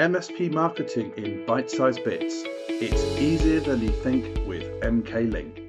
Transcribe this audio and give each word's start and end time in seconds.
MSP 0.00 0.50
marketing 0.50 1.12
in 1.18 1.44
bite 1.44 1.70
sized 1.70 2.02
bits. 2.04 2.42
It's 2.70 3.04
easier 3.18 3.60
than 3.60 3.82
you 3.82 3.90
think 3.90 4.24
with 4.46 4.62
MK 4.80 5.30
Link. 5.30 5.60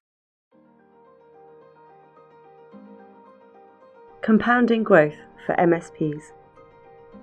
Compounding 4.21 4.83
growth 4.83 5.17
for 5.45 5.55
MSPs. 5.55 6.31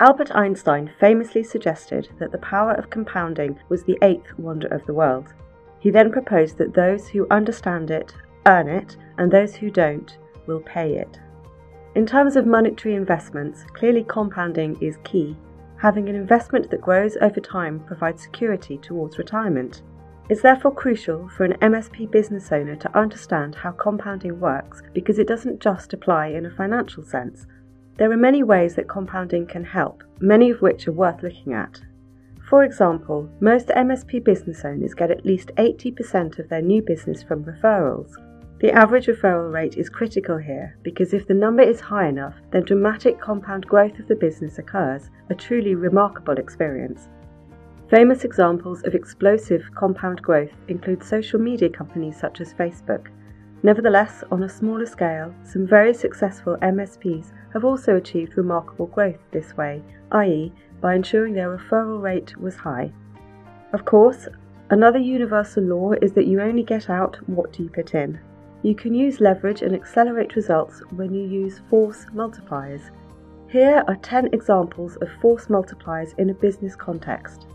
Albert 0.02 0.34
Einstein 0.34 0.90
famously 0.98 1.44
suggested 1.44 2.08
that 2.18 2.32
the 2.32 2.38
power 2.38 2.72
of 2.72 2.90
compounding 2.90 3.56
was 3.68 3.84
the 3.84 3.96
eighth 4.02 4.36
wonder 4.36 4.66
of 4.66 4.84
the 4.84 4.92
world. 4.92 5.32
He 5.78 5.90
then 5.90 6.10
proposed 6.10 6.58
that 6.58 6.74
those 6.74 7.06
who 7.06 7.24
understand 7.30 7.88
it 7.92 8.12
earn 8.46 8.66
it, 8.66 8.96
and 9.16 9.30
those 9.30 9.54
who 9.54 9.70
don't 9.70 10.18
will 10.48 10.58
pay 10.58 10.96
it. 10.96 11.20
In 11.94 12.04
terms 12.04 12.34
of 12.34 12.46
monetary 12.48 12.96
investments, 12.96 13.62
clearly 13.74 14.02
compounding 14.02 14.76
is 14.82 14.98
key. 15.04 15.36
Having 15.76 16.08
an 16.08 16.16
investment 16.16 16.68
that 16.70 16.80
grows 16.80 17.16
over 17.20 17.38
time 17.38 17.78
provides 17.78 18.22
security 18.22 18.78
towards 18.78 19.18
retirement. 19.18 19.82
It's 20.28 20.42
therefore 20.42 20.74
crucial 20.74 21.28
for 21.28 21.44
an 21.44 21.56
MSP 21.60 22.10
business 22.10 22.50
owner 22.50 22.74
to 22.74 22.98
understand 22.98 23.54
how 23.54 23.70
compounding 23.70 24.40
works 24.40 24.82
because 24.94 25.20
it 25.20 25.28
doesn't 25.28 25.60
just 25.60 25.92
apply 25.92 26.26
in 26.26 26.46
a 26.46 26.50
financial 26.50 27.04
sense, 27.04 27.46
there 27.96 28.10
are 28.10 28.16
many 28.16 28.42
ways 28.42 28.74
that 28.74 28.88
compounding 28.88 29.46
can 29.46 29.64
help, 29.64 30.02
many 30.20 30.50
of 30.50 30.62
which 30.62 30.88
are 30.88 30.92
worth 30.92 31.22
looking 31.22 31.52
at. 31.52 31.80
For 32.48 32.64
example, 32.64 33.28
most 33.40 33.68
MSP 33.68 34.24
business 34.24 34.64
owners 34.64 34.94
get 34.94 35.10
at 35.10 35.24
least 35.24 35.50
80% 35.56 36.38
of 36.38 36.48
their 36.48 36.62
new 36.62 36.82
business 36.82 37.22
from 37.22 37.44
referrals. 37.44 38.16
The 38.60 38.72
average 38.72 39.06
referral 39.06 39.52
rate 39.52 39.76
is 39.76 39.88
critical 39.88 40.38
here 40.38 40.76
because 40.82 41.12
if 41.12 41.26
the 41.26 41.34
number 41.34 41.62
is 41.62 41.80
high 41.80 42.08
enough, 42.08 42.34
then 42.50 42.62
dramatic 42.64 43.20
compound 43.20 43.66
growth 43.66 43.98
of 43.98 44.06
the 44.06 44.14
business 44.14 44.58
occurs, 44.58 45.10
a 45.30 45.34
truly 45.34 45.74
remarkable 45.74 46.38
experience. 46.38 47.08
Famous 47.88 48.24
examples 48.24 48.82
of 48.84 48.94
explosive 48.94 49.64
compound 49.74 50.22
growth 50.22 50.52
include 50.68 51.02
social 51.02 51.40
media 51.40 51.68
companies 51.68 52.16
such 52.16 52.40
as 52.40 52.54
Facebook. 52.54 53.08
Nevertheless, 53.64 54.24
on 54.32 54.42
a 54.42 54.48
smaller 54.48 54.86
scale, 54.86 55.32
some 55.44 55.66
very 55.66 55.94
successful 55.94 56.56
MSPs 56.62 57.32
have 57.52 57.64
also 57.64 57.96
achieved 57.96 58.36
remarkable 58.36 58.86
growth 58.86 59.20
this 59.30 59.56
way, 59.56 59.82
i.e., 60.10 60.52
by 60.80 60.94
ensuring 60.94 61.34
their 61.34 61.56
referral 61.56 62.02
rate 62.02 62.36
was 62.36 62.56
high. 62.56 62.92
Of 63.72 63.84
course, 63.84 64.26
another 64.70 64.98
universal 64.98 65.62
law 65.62 65.92
is 65.92 66.12
that 66.14 66.26
you 66.26 66.40
only 66.40 66.64
get 66.64 66.90
out 66.90 67.16
what 67.28 67.56
you 67.60 67.68
put 67.68 67.94
in. 67.94 68.18
You 68.62 68.74
can 68.74 68.94
use 68.94 69.20
leverage 69.20 69.62
and 69.62 69.74
accelerate 69.74 70.34
results 70.34 70.82
when 70.90 71.14
you 71.14 71.22
use 71.22 71.60
force 71.70 72.06
multipliers. 72.12 72.90
Here 73.48 73.84
are 73.86 73.96
10 73.96 74.30
examples 74.32 74.96
of 74.96 75.08
force 75.20 75.46
multipliers 75.46 76.18
in 76.18 76.30
a 76.30 76.34
business 76.34 76.74
context. 76.74 77.46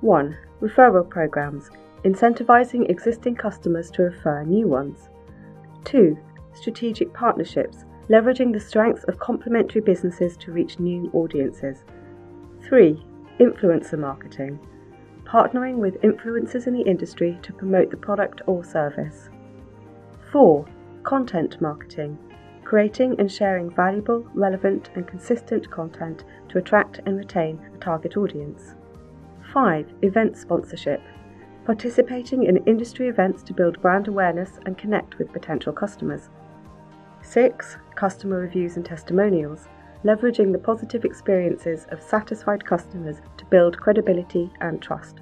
1. 0.00 0.36
Referral 0.60 1.08
programs, 1.08 1.70
incentivizing 2.04 2.88
existing 2.88 3.34
customers 3.34 3.90
to 3.92 4.02
refer 4.02 4.44
new 4.44 4.68
ones. 4.68 5.08
2. 5.84 6.16
Strategic 6.54 7.12
partnerships, 7.12 7.84
leveraging 8.08 8.52
the 8.52 8.60
strengths 8.60 9.04
of 9.04 9.18
complementary 9.18 9.80
businesses 9.80 10.36
to 10.36 10.52
reach 10.52 10.78
new 10.78 11.10
audiences. 11.12 11.84
3. 12.62 13.04
Influencer 13.40 13.98
marketing, 13.98 14.58
partnering 15.24 15.76
with 15.76 16.00
influencers 16.02 16.66
in 16.66 16.74
the 16.74 16.82
industry 16.82 17.38
to 17.42 17.52
promote 17.52 17.90
the 17.90 17.96
product 17.96 18.42
or 18.46 18.62
service. 18.62 19.30
4. 20.30 20.64
Content 21.02 21.60
marketing, 21.60 22.18
creating 22.64 23.16
and 23.18 23.30
sharing 23.30 23.70
valuable, 23.70 24.26
relevant, 24.34 24.90
and 24.94 25.06
consistent 25.06 25.70
content 25.70 26.24
to 26.48 26.58
attract 26.58 27.00
and 27.06 27.16
retain 27.16 27.60
a 27.74 27.78
target 27.78 28.16
audience. 28.16 28.74
5. 29.52 29.92
Event 30.02 30.36
sponsorship, 30.36 31.00
participating 31.64 32.44
in 32.44 32.58
industry 32.66 33.08
events 33.08 33.42
to 33.42 33.54
build 33.54 33.80
brand 33.80 34.08
awareness 34.08 34.58
and 34.66 34.76
connect 34.76 35.18
with 35.18 35.32
potential 35.32 35.72
customers. 35.72 36.28
6. 37.22 37.78
Customer 37.94 38.38
reviews 38.38 38.76
and 38.76 38.84
testimonials, 38.84 39.68
leveraging 40.04 40.52
the 40.52 40.58
positive 40.58 41.04
experiences 41.04 41.86
of 41.90 42.02
satisfied 42.02 42.64
customers 42.64 43.22
to 43.38 43.46
build 43.46 43.78
credibility 43.78 44.50
and 44.60 44.82
trust. 44.82 45.20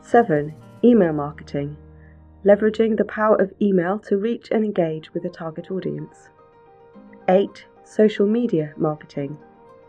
7. 0.00 0.54
Email 0.82 1.12
marketing, 1.12 1.76
leveraging 2.44 2.96
the 2.96 3.04
power 3.04 3.36
of 3.36 3.52
email 3.60 3.98
to 3.98 4.16
reach 4.16 4.48
and 4.50 4.64
engage 4.64 5.12
with 5.12 5.24
a 5.26 5.30
target 5.30 5.70
audience. 5.70 6.30
8. 7.28 7.66
Social 7.84 8.26
media 8.26 8.72
marketing, 8.78 9.36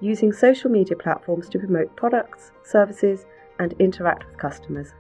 using 0.01 0.33
social 0.33 0.69
media 0.69 0.97
platforms 0.97 1.47
to 1.47 1.59
promote 1.59 1.95
products, 1.95 2.51
services, 2.63 3.25
and 3.59 3.73
interact 3.79 4.25
with 4.25 4.37
customers. 4.37 4.93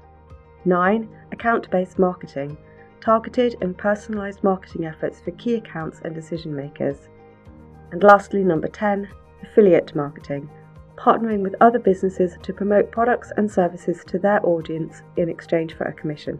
9. 0.65 1.09
Account 1.31 1.69
based 1.69 1.99
marketing, 1.99 2.57
targeted 3.01 3.55
and 3.61 3.77
personalised 3.77 4.43
marketing 4.43 4.85
efforts 4.85 5.21
for 5.21 5.31
key 5.31 5.55
accounts 5.55 6.01
and 6.03 6.15
decision 6.15 6.55
makers. 6.55 7.09
And 7.91 8.01
lastly, 8.03 8.43
number 8.43 8.67
10, 8.67 9.07
affiliate 9.43 9.95
marketing, 9.95 10.49
partnering 10.97 11.41
with 11.41 11.55
other 11.61 11.79
businesses 11.79 12.37
to 12.41 12.53
promote 12.53 12.91
products 12.91 13.31
and 13.37 13.51
services 13.51 14.03
to 14.07 14.17
their 14.17 14.43
audience 14.45 15.01
in 15.17 15.29
exchange 15.29 15.73
for 15.73 15.83
a 15.85 15.93
commission. 15.93 16.39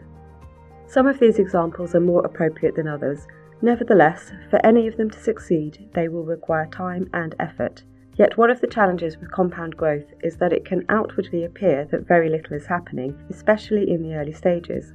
Some 0.86 1.06
of 1.06 1.18
these 1.18 1.38
examples 1.38 1.94
are 1.94 2.00
more 2.00 2.24
appropriate 2.24 2.76
than 2.76 2.88
others. 2.88 3.26
Nevertheless, 3.62 4.32
for 4.50 4.64
any 4.64 4.86
of 4.86 4.96
them 4.96 5.10
to 5.10 5.18
succeed, 5.18 5.88
they 5.94 6.08
will 6.08 6.24
require 6.24 6.66
time 6.66 7.08
and 7.12 7.34
effort. 7.38 7.82
Yet 8.18 8.38
one 8.38 8.50
of 8.50 8.60
the 8.60 8.66
challenges 8.66 9.18
with 9.18 9.30
compound 9.30 9.76
growth 9.76 10.06
is 10.22 10.36
that 10.38 10.52
it 10.52 10.64
can 10.64 10.86
outwardly 10.88 11.44
appear 11.44 11.84
that 11.90 12.08
very 12.08 12.30
little 12.30 12.56
is 12.56 12.66
happening, 12.66 13.18
especially 13.28 13.90
in 13.90 14.02
the 14.02 14.14
early 14.14 14.32
stages. 14.32 14.94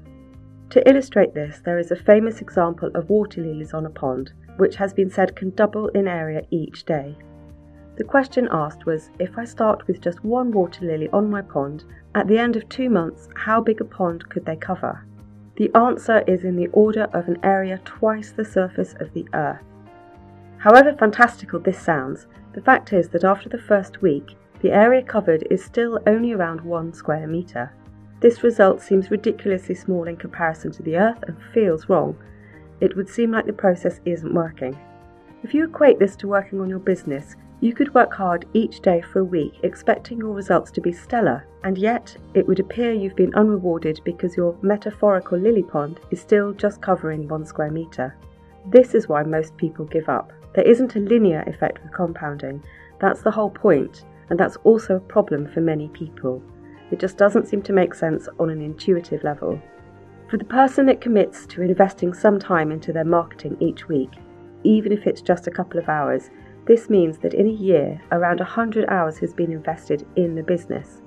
To 0.71 0.89
illustrate 0.89 1.33
this, 1.33 1.59
there 1.59 1.77
is 1.77 1.91
a 1.91 1.95
famous 1.95 2.41
example 2.41 2.89
of 2.95 3.09
water 3.09 3.41
lilies 3.41 3.73
on 3.73 3.85
a 3.85 3.89
pond, 3.89 4.31
which 4.57 4.77
has 4.77 4.93
been 4.93 5.09
said 5.09 5.35
can 5.35 5.51
double 5.51 5.89
in 5.89 6.07
area 6.07 6.41
each 6.49 6.85
day. 6.85 7.15
The 7.97 8.03
question 8.05 8.47
asked 8.51 8.85
was 8.85 9.11
if 9.19 9.37
I 9.37 9.43
start 9.43 9.85
with 9.85 10.01
just 10.01 10.23
one 10.23 10.51
water 10.51 10.85
lily 10.85 11.09
on 11.09 11.29
my 11.29 11.41
pond, 11.41 11.83
at 12.15 12.27
the 12.27 12.39
end 12.39 12.55
of 12.55 12.67
two 12.69 12.89
months, 12.89 13.27
how 13.35 13.61
big 13.61 13.81
a 13.81 13.85
pond 13.85 14.29
could 14.29 14.45
they 14.45 14.55
cover? 14.55 15.05
The 15.57 15.69
answer 15.75 16.23
is 16.25 16.43
in 16.43 16.55
the 16.55 16.69
order 16.69 17.03
of 17.13 17.27
an 17.27 17.37
area 17.43 17.79
twice 17.85 18.31
the 18.31 18.45
surface 18.45 18.95
of 18.99 19.13
the 19.13 19.27
Earth. 19.33 19.61
However 20.61 20.93
fantastical 20.93 21.59
this 21.59 21.79
sounds, 21.79 22.27
the 22.53 22.61
fact 22.61 22.93
is 22.93 23.09
that 23.09 23.23
after 23.23 23.49
the 23.49 23.57
first 23.57 24.03
week, 24.03 24.35
the 24.61 24.71
area 24.71 25.01
covered 25.01 25.47
is 25.49 25.65
still 25.65 25.99
only 26.05 26.33
around 26.33 26.61
one 26.61 26.93
square 26.93 27.25
metre. 27.25 27.73
This 28.19 28.43
result 28.43 28.79
seems 28.79 29.09
ridiculously 29.09 29.73
small 29.73 30.03
in 30.03 30.17
comparison 30.17 30.71
to 30.73 30.83
the 30.83 30.97
Earth 30.97 31.23
and 31.27 31.35
feels 31.51 31.89
wrong. 31.89 32.15
It 32.79 32.95
would 32.95 33.09
seem 33.09 33.31
like 33.31 33.47
the 33.47 33.53
process 33.53 34.01
isn't 34.05 34.35
working. 34.35 34.77
If 35.41 35.55
you 35.55 35.65
equate 35.65 35.97
this 35.97 36.15
to 36.17 36.27
working 36.27 36.61
on 36.61 36.69
your 36.69 36.77
business, 36.77 37.35
you 37.59 37.73
could 37.73 37.95
work 37.95 38.13
hard 38.13 38.45
each 38.53 38.81
day 38.81 39.01
for 39.01 39.21
a 39.21 39.23
week 39.23 39.53
expecting 39.63 40.19
your 40.19 40.35
results 40.35 40.69
to 40.73 40.81
be 40.81 40.91
stellar, 40.91 41.43
and 41.63 41.75
yet 41.75 42.15
it 42.35 42.47
would 42.47 42.59
appear 42.59 42.93
you've 42.93 43.15
been 43.15 43.33
unrewarded 43.33 43.99
because 44.05 44.37
your 44.37 44.55
metaphorical 44.61 45.39
lily 45.39 45.63
pond 45.63 45.99
is 46.11 46.21
still 46.21 46.53
just 46.53 46.83
covering 46.83 47.27
one 47.27 47.47
square 47.47 47.71
metre. 47.71 48.15
This 48.67 48.93
is 48.93 49.09
why 49.09 49.23
most 49.23 49.57
people 49.57 49.85
give 49.85 50.07
up. 50.07 50.31
There 50.53 50.67
isn't 50.67 50.95
a 50.95 50.99
linear 50.99 51.43
effect 51.47 51.81
with 51.81 51.93
compounding. 51.93 52.63
That's 52.99 53.21
the 53.21 53.31
whole 53.31 53.49
point, 53.49 54.05
and 54.29 54.39
that's 54.39 54.57
also 54.57 54.95
a 54.95 54.99
problem 54.99 55.47
for 55.47 55.61
many 55.61 55.87
people. 55.89 56.41
It 56.91 56.99
just 56.99 57.17
doesn't 57.17 57.47
seem 57.47 57.61
to 57.63 57.73
make 57.73 57.93
sense 57.93 58.27
on 58.39 58.49
an 58.49 58.61
intuitive 58.61 59.23
level. 59.23 59.61
For 60.29 60.37
the 60.37 60.45
person 60.45 60.85
that 60.85 61.01
commits 61.01 61.45
to 61.47 61.61
investing 61.61 62.13
some 62.13 62.39
time 62.39 62.71
into 62.71 62.93
their 62.93 63.05
marketing 63.05 63.57
each 63.59 63.87
week, 63.87 64.11
even 64.63 64.91
if 64.91 65.07
it's 65.07 65.21
just 65.21 65.47
a 65.47 65.51
couple 65.51 65.79
of 65.79 65.89
hours, 65.89 66.29
this 66.65 66.89
means 66.89 67.17
that 67.19 67.33
in 67.33 67.47
a 67.47 67.51
year, 67.51 67.99
around 68.11 68.39
100 68.39 68.87
hours 68.87 69.17
has 69.19 69.33
been 69.33 69.51
invested 69.51 70.05
in 70.15 70.35
the 70.35 70.43
business. 70.43 71.01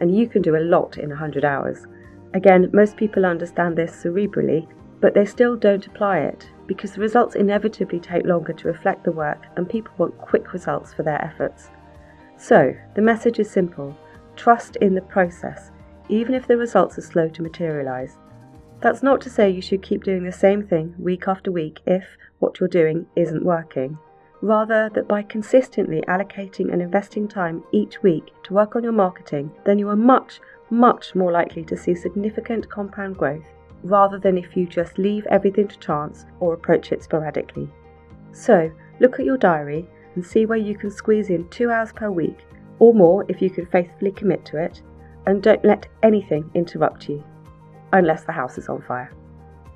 And 0.00 0.16
you 0.16 0.28
can 0.28 0.40
do 0.40 0.56
a 0.56 0.64
lot 0.64 0.98
in 0.98 1.08
100 1.08 1.44
hours. 1.44 1.86
Again, 2.32 2.70
most 2.72 2.96
people 2.96 3.26
understand 3.26 3.76
this 3.76 3.92
cerebrally, 3.92 4.68
but 5.00 5.14
they 5.14 5.24
still 5.24 5.56
don't 5.56 5.86
apply 5.86 6.18
it 6.18 6.48
because 6.66 6.92
the 6.92 7.00
results 7.00 7.34
inevitably 7.34 7.98
take 7.98 8.24
longer 8.24 8.52
to 8.52 8.68
reflect 8.68 9.02
the 9.02 9.12
work 9.12 9.46
and 9.56 9.68
people 9.68 9.92
want 9.98 10.16
quick 10.18 10.52
results 10.52 10.92
for 10.92 11.02
their 11.02 11.22
efforts. 11.24 11.70
So, 12.36 12.74
the 12.94 13.02
message 13.02 13.38
is 13.38 13.50
simple 13.50 13.96
Trust 14.36 14.76
in 14.76 14.94
the 14.94 15.02
process, 15.02 15.70
even 16.08 16.34
if 16.34 16.46
the 16.46 16.56
results 16.56 16.96
are 16.96 17.02
slow 17.02 17.28
to 17.28 17.42
materialise. 17.42 18.16
That's 18.80 19.02
not 19.02 19.20
to 19.22 19.30
say 19.30 19.50
you 19.50 19.60
should 19.60 19.82
keep 19.82 20.04
doing 20.04 20.24
the 20.24 20.32
same 20.32 20.66
thing 20.66 20.94
week 20.98 21.28
after 21.28 21.50
week 21.50 21.80
if 21.86 22.16
what 22.38 22.60
you're 22.60 22.68
doing 22.68 23.06
isn't 23.16 23.44
working. 23.44 23.98
Rather, 24.40 24.90
that 24.94 25.06
by 25.06 25.22
consistently 25.22 26.02
allocating 26.08 26.72
and 26.72 26.80
investing 26.80 27.28
time 27.28 27.62
each 27.72 28.02
week 28.02 28.32
to 28.44 28.54
work 28.54 28.74
on 28.74 28.82
your 28.82 28.92
marketing, 28.92 29.50
then 29.66 29.78
you 29.78 29.88
are 29.90 29.96
much, 29.96 30.40
much 30.70 31.14
more 31.14 31.30
likely 31.30 31.62
to 31.64 31.76
see 31.76 31.94
significant 31.94 32.70
compound 32.70 33.18
growth 33.18 33.44
rather 33.82 34.18
than 34.18 34.36
if 34.36 34.56
you 34.56 34.66
just 34.66 34.98
leave 34.98 35.26
everything 35.26 35.68
to 35.68 35.78
chance 35.78 36.26
or 36.40 36.54
approach 36.54 36.92
it 36.92 37.02
sporadically. 37.02 37.68
So, 38.32 38.70
look 39.00 39.18
at 39.18 39.26
your 39.26 39.38
diary 39.38 39.88
and 40.14 40.24
see 40.24 40.46
where 40.46 40.58
you 40.58 40.76
can 40.76 40.90
squeeze 40.90 41.30
in 41.30 41.48
two 41.48 41.70
hours 41.70 41.92
per 41.92 42.10
week 42.10 42.38
or 42.78 42.94
more 42.94 43.24
if 43.28 43.40
you 43.40 43.50
can 43.50 43.66
faithfully 43.66 44.10
commit 44.10 44.44
to 44.46 44.56
it, 44.56 44.82
and 45.26 45.42
don't 45.42 45.64
let 45.64 45.86
anything 46.02 46.50
interrupt 46.54 47.08
you, 47.08 47.22
unless 47.92 48.24
the 48.24 48.32
house 48.32 48.58
is 48.58 48.68
on 48.68 48.82
fire. 48.82 49.12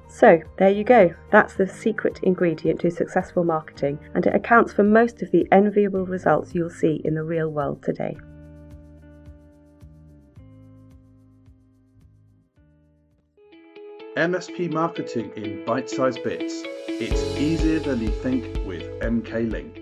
So, 0.08 0.40
there 0.58 0.70
you 0.70 0.84
go. 0.84 1.14
That's 1.30 1.54
the 1.54 1.66
secret 1.66 2.20
ingredient 2.22 2.80
to 2.80 2.90
successful 2.90 3.44
marketing, 3.44 3.98
and 4.14 4.26
it 4.26 4.34
accounts 4.34 4.72
for 4.72 4.82
most 4.82 5.22
of 5.22 5.30
the 5.30 5.46
enviable 5.52 6.06
results 6.06 6.54
you'll 6.54 6.70
see 6.70 7.00
in 7.04 7.14
the 7.14 7.22
real 7.22 7.48
world 7.48 7.82
today. 7.82 8.16
MSP 14.16 14.72
marketing 14.72 15.32
in 15.34 15.64
bite 15.64 15.90
sized 15.90 16.22
bits. 16.22 16.62
It's 16.86 17.36
easier 17.36 17.80
than 17.80 18.00
you 18.00 18.10
think 18.10 18.44
with 18.64 18.84
MK 19.00 19.50
Link. 19.50 19.80